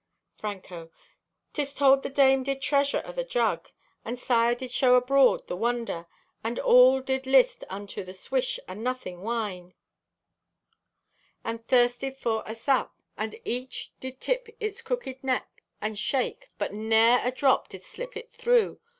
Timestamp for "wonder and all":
5.55-7.01